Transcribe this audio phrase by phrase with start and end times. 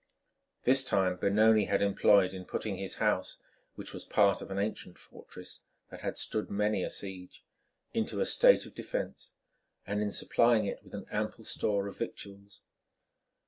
[0.63, 3.37] This time Benoni had employed in putting his house,
[3.75, 7.45] which was part of an ancient fortress that had stood many a siege,
[7.93, 9.31] into a state of defence,
[9.85, 12.61] and in supplying it with an ample store of victuals.